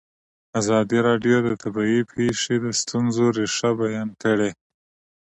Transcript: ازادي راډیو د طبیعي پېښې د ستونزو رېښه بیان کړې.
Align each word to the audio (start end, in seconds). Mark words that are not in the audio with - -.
ازادي 0.59 0.99
راډیو 1.07 1.37
د 1.47 1.49
طبیعي 1.63 2.01
پېښې 2.13 2.55
د 2.65 2.67
ستونزو 2.81 3.25
رېښه 3.37 3.71
بیان 3.81 4.09
کړې. 4.21 4.51